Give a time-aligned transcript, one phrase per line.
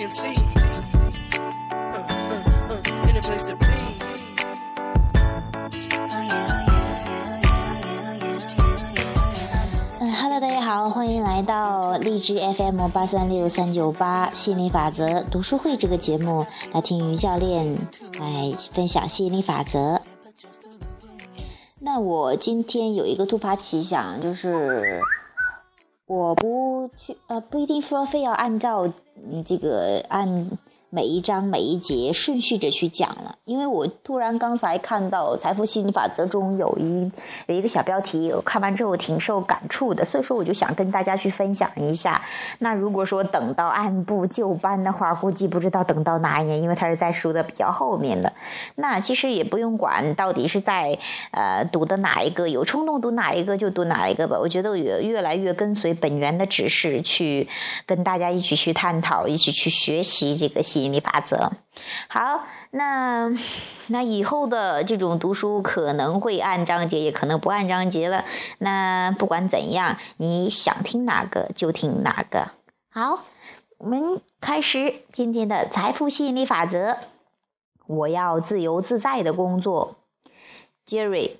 [0.00, 0.32] can see.
[1.70, 2.40] Uh, uh,
[2.70, 3.66] uh, any place to be.
[10.00, 17.76] 嗯，Hello，大家好，欢迎来到荔枝 FM 八三六三九八吸引力法则读书会这个节目，来听于教练
[18.18, 20.00] 来分享吸引力法则。
[21.78, 25.02] 那我今天有一个突发奇想，就是
[26.10, 30.50] 我不去呃，不一定说非要按照嗯这个按。
[30.92, 37.08] 每一章每一节顺序着去讲了，因为我突然刚才看到《财富心理法则》中有一
[37.46, 42.20] 有一个小标题，我看完之后挺受感触的，所以说我就想跟大家去分享一下。
[42.58, 48.32] 那如果说等到按部就班的话，估计不知道等到哪一年，因为它是在书的比较后面的。
[48.74, 50.98] 那其实也不用管到底是在
[51.30, 54.36] 呃读的哪一个，有冲动读哪一个就读哪一个吧。
[54.36, 57.48] 我觉得越越来越跟随本源的指示去
[57.86, 61.52] 跟大家一起去探讨，一起去学习这个吸吸引力法则。
[62.08, 63.30] 好，那
[63.88, 68.24] 那以后的这种读书可能会按章节，也可能不按章节了。
[68.56, 72.52] 那不管怎样，你想听哪个就听哪个。
[72.90, 73.24] 好，
[73.76, 76.96] 我们开始今天的财富吸引力法则。
[77.86, 79.96] 我要自由自在的工作
[80.86, 81.32] ，Jerry。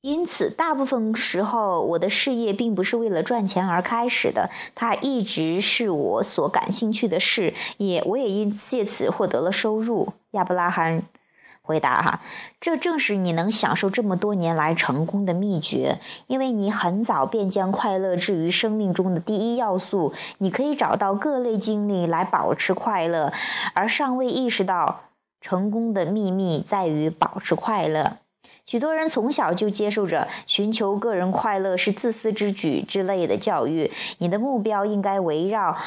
[0.00, 10.12] 因此，大部分时候，我的事业并不是为了赚钱而开始的，它一直是我所感兴趣的事，也我也因借此获得了收入。
[10.30, 11.02] 亚伯拉罕
[11.62, 12.20] 回答：“哈，
[12.60, 20.14] 这正是你能享受这么多年来成功的秘诀，因为你很早便将快乐置于生命中的第一要素。
[20.38, 23.32] 你可以找到各类经历来保持快乐，
[23.74, 25.00] 而尚未意识到
[25.40, 28.18] 成功的秘密在于保持快乐。”
[28.68, 33.90] 许多人从小就接受着寻求个人快乐是自私之举之类的教育。
[34.18, 35.78] 你的目标应该围绕，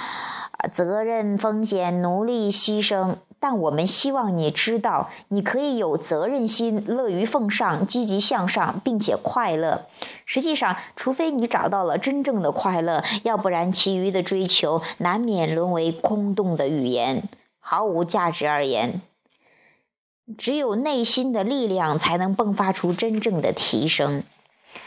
[0.74, 3.18] 责任、风险、努力、牺牲。
[3.40, 9.86] 但我们希望你知道，你可以有责任心、乐于奉上、积极向上，并且快乐。
[10.26, 19.02] 实际上，除非你找到了真正的快乐，要不然其余的追求难免沦为空洞的语言，毫无价值而言。
[20.38, 24.24] 只有内心的力量才能迸发出真正的提升。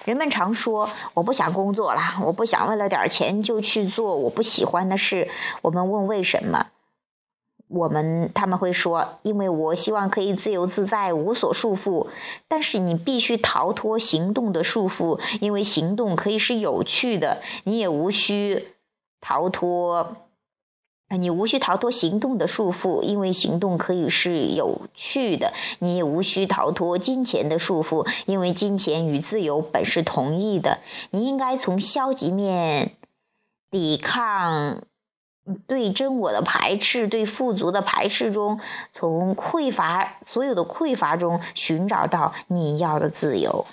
[0.06, 5.28] 人们常说：“我不想工作了，我不想为了点钱就去做我不喜欢的事。”
[5.62, 6.69] 我们问为什么？
[7.69, 12.06] 我们他们会说：“因为我希望可以自由自在，无所束缚。”
[12.49, 17.43] 但是你必须逃脱行动的束缚，因为行动可以是有趣的。
[17.65, 18.69] 你也无需
[19.21, 20.16] 逃脱。
[21.16, 30.78] 你无需逃脱行动的束缚，因为行动可以是有趣的；你也无需逃脱金钱的束缚，因为金钱与自由本是同义的。
[31.10, 32.92] 你应该从消极面
[33.70, 34.82] 抵抗
[35.66, 38.60] 对真我的排斥、对富足的排斥中，
[38.92, 43.66] 从匮乏所有的匮乏中寻找到你要的自由。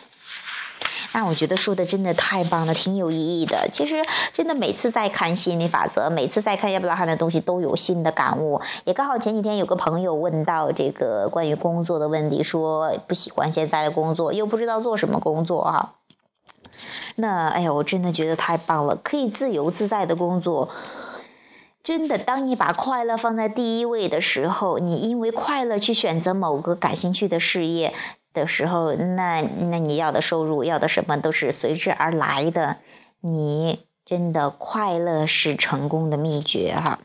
[1.13, 3.67] 那我觉得说的真的太棒了，挺有意义的。
[3.71, 8.61] 其实真的每次在看心理法则，每次在看亚伯拉罕的东西，都有新的感悟。
[8.85, 15.95] 也刚好前几天有个朋友问到这个关于工作的问题，说不喜欢现在的工作，又不知道做什么工作哈。
[17.15, 20.69] 那哎呀，我真的觉得太棒了，可以自由自在的工作。
[21.83, 27.93] 真的，当你把快乐放在第一位的时候，你因为快乐去选择某个感兴趣的事业。
[28.33, 32.77] 的时候，那那你要的收入，要的什么都是随之而来的。
[33.19, 36.99] 你真的快乐是成功的秘诀哈。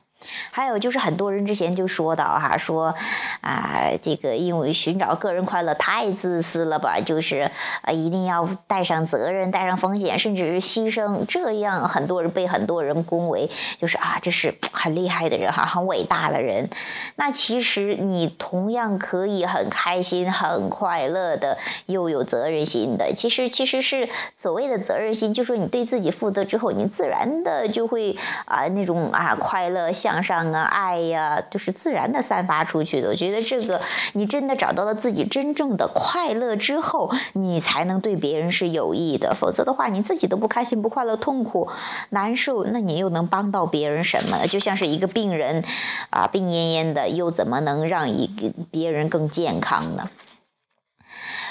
[0.50, 2.94] 还有就是很多人之前就说到哈，说
[3.40, 7.50] 啊，这个因为寻找个人快乐太自私了吧，就是
[7.82, 13.48] 啊，一定要带上责任，带上风险，甚至是牺牲，这样很多人被很多人恭维，
[13.78, 16.68] 就是啊，这是很厉害的人哈，很伟大的人。
[17.14, 23.12] 那其实你同样可以很开心、很快乐的，又有责任心的。
[23.14, 28.16] 其实其实是所谓的责任心，就说你对自己负责之后，你自然的就会
[28.46, 30.16] 啊那种啊快乐向。
[30.26, 33.08] 上啊，爱呀，就是自然的散发出去的。
[33.08, 33.80] 我觉得这个，
[34.14, 39.34] 你真的找到了自己真正的快乐之后，你才能对别人是有益的。
[39.34, 41.70] 否则的话，你自己都不开心、不快乐、痛苦、
[42.10, 44.46] 难受，那你又能帮到别人什么？
[44.48, 45.64] 就像是一个病人，
[46.10, 50.10] 啊，病恹恹的，又怎么能让一个别人更健康呢？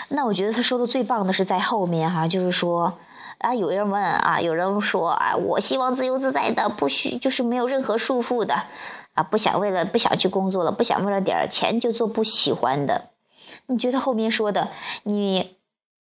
[0.10, 3.00] 那我觉得他说的最棒的是在后面哈，就是说。
[3.40, 8.56] 啊，有人问啊，有人说啊，我希望自由自在的，不需就是没有任何束缚的，
[9.14, 13.10] 啊，不想为了不想去工作了，不想为了点钱就做不喜欢的。
[13.68, 14.70] 你觉得后面说的，
[15.04, 15.58] 你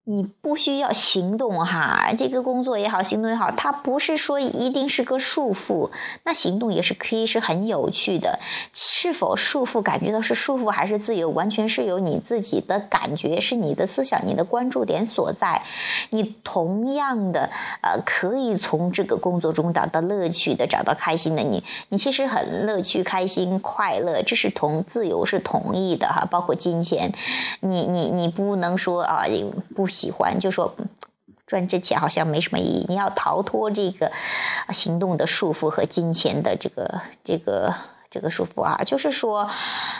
[0.09, 5.91] 你不需要行动哈，这个工作也好，行动也好，它不是说一定是个束缚。
[6.23, 8.39] 那行动也是可以是很有趣的。
[8.71, 15.61] 是否束缚，感觉到是束缚还是自由，完全是由你自己的感觉，是你的思想、你的关注点所在。
[16.11, 17.49] 你同样的
[17.81, 21.43] 呃，可以从这个工作中找到乐趣的，找到开心的。
[21.43, 26.25] 你你其实很乐趣、开心、快乐，这是同自由是同意的哈。
[26.31, 27.11] 包括金钱，
[27.59, 29.25] 你你你不能说啊
[29.75, 29.85] 不。
[29.97, 30.75] 喜欢就说
[31.47, 34.11] 赚这钱好像没什么意义，你要逃脱这个
[34.73, 37.73] 行动的束缚和金钱的这个这个
[38.11, 38.83] 这个束缚啊。
[38.85, 39.49] 就是说，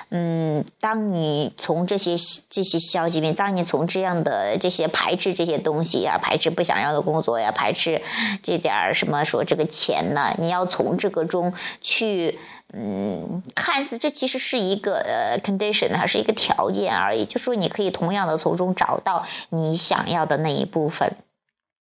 [0.10, 2.16] 嗯，当你从这些
[2.50, 8.02] 这些消极面，当你从这样的这些排斥这些东西呀，排斥不想要的工作呀，排斥
[8.44, 12.38] 这点儿什么说这个钱呢，你要从这个中去。
[12.74, 17.26] 嗯，看似这其实是一个呃 condition，还是一个条件而已。
[17.26, 21.16] 就说你可以同样的从中找到你想要的那一部分。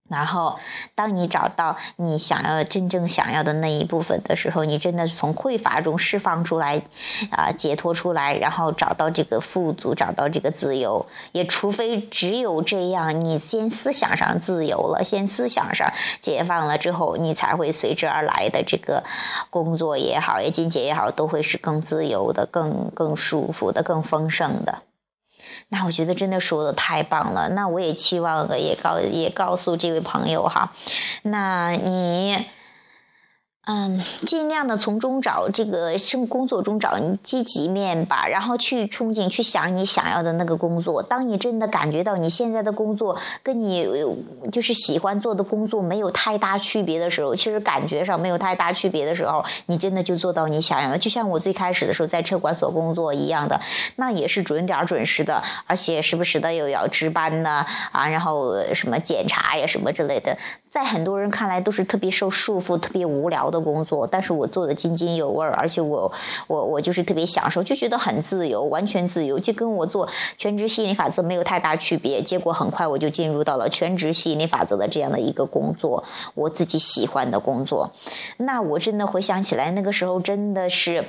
[0.08, 0.58] 然后，
[0.94, 6.82] 当你找到你想要真正想要的那一部分的时候，你真的从匮乏中释放出来，
[7.30, 11.06] 啊，解脱出来，然后找到这个富足，找到这个自由。
[11.32, 19.02] 也除非只有这样，你先思想上自由了，先思想上解放了之后，你才会随之而来的这个
[19.50, 24.82] 工作也好，也金钱也好，都会是更自由的、更更舒服的、更丰盛的。
[25.68, 30.72] 那我觉得真的说的太棒了，那我也期望的也告也告诉这位朋友哈，
[31.22, 32.46] 那你。
[33.68, 41.02] 嗯，尽量的从中找这个生工作中找你积极面吧，然后去憧憬，去想你想要的那个工作。
[41.02, 43.84] 当你真的感觉到你现在的工作跟你
[44.52, 50.96] 就是喜欢做的工作没有太大区别的时候，其实感觉上没有太大区别的时候，你真的就做到你想要的。
[50.96, 53.60] 就像我最开始的时候在车管所工作一样的，
[53.96, 60.38] 那也是准点准时的，而且时不时的又要值班呢啊，然后什么检查呀什么之类的。
[60.76, 66.12] 在很多人看来都是特别受束缚、特别无聊的工作，但是我做的津津有味儿，而且我
[66.48, 70.06] 我我就是特别享受，就觉得很自由，完全自由，就跟我做
[70.36, 72.20] 全职吸引力法则没有太大区别。
[72.20, 77.94] 结果很快我就进入到了全职吸引力法则的这样的一个工作，我自己喜欢的工作。
[78.36, 81.06] 那我真的回想起来，那个时候真的是。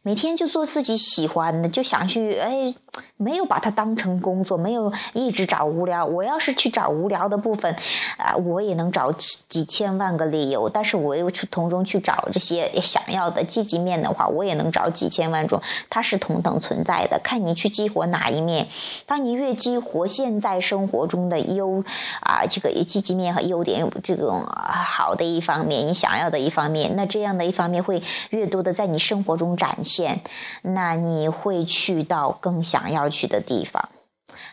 [0.00, 2.74] 每天就做自己喜欢的，就想去哎，
[3.16, 6.04] 没有把它当成工作，没有一直找无聊。
[6.04, 7.76] 我要是去找无聊的部分，
[8.16, 10.68] 啊，我也能找几几千万个理由。
[10.68, 15.60] 但是我又去从中去找这些想要的积极面的话，我也能找几千万种。
[15.90, 18.68] 它是同等存在的，看你去激活哪一面。
[19.06, 21.84] 当你越激活现在生活中的优
[22.20, 29.76] 啊，这个积极面和优点，这种好的一方面，你想要的一方面，那这样的一方面会越多的在你生活中展。
[29.84, 30.20] 现，
[30.62, 33.88] 那你会去到更想想要去的地方。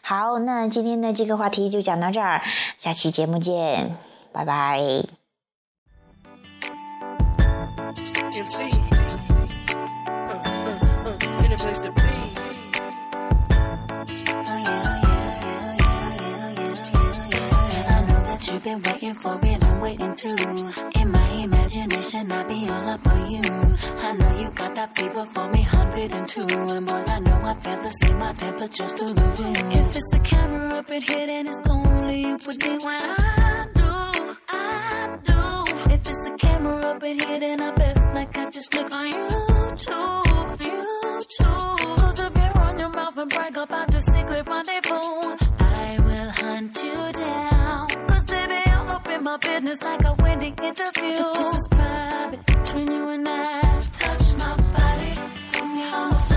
[0.01, 2.41] 好，那今天的这个话题就讲到这儿，
[2.77, 3.95] 下期节目见，
[4.31, 4.79] 拜拜。
[18.69, 20.35] Been waiting for it, I'm waiting too.
[21.01, 23.41] In my imagination, I'll be all up on you.
[24.07, 26.41] I know you got that fever for me, 102.
[26.75, 29.75] And boy, I know I feel the same, my temperature's through the roof.
[29.79, 33.67] If it's a camera up in here, then it's only you put me when I
[33.73, 35.93] do, I do.
[35.93, 39.11] If it's a camera up in here, then I best like I just click on
[39.11, 40.28] YouTube.
[49.49, 51.17] Business like a wedding interview.
[51.33, 53.81] This is private between you and I.
[54.03, 55.13] Touch my body,
[55.51, 56.28] put me on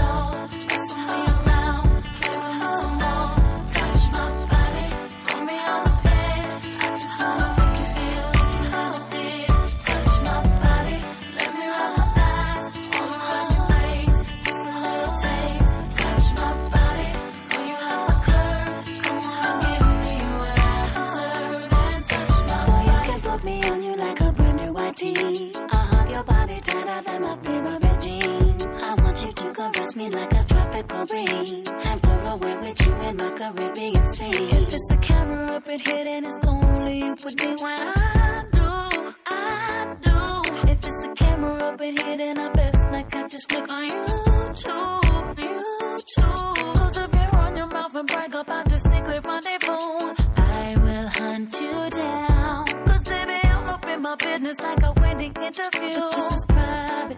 [31.02, 34.24] a and float away with you in my Caribbean sea.
[34.24, 38.44] If it's a camera up in here, then it's only you put me when I
[38.52, 40.70] do, I do.
[40.70, 43.88] If it's a camera up in here, then I best like I just flick on
[43.88, 46.54] YouTube, YouTube.
[46.76, 50.14] Close up your on your mouth and brag about the secret rendezvous.
[50.36, 52.66] I will hunt you down.
[52.86, 55.98] Cause baby, I'm up in my business like a wedding interview.
[55.98, 57.11] But this is private